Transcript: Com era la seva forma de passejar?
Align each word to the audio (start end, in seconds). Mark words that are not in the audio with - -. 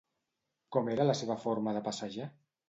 Com 0.75 0.89
era 0.93 1.05
la 1.09 1.15
seva 1.19 1.37
forma 1.45 1.75
de 1.79 1.85
passejar? 1.91 2.29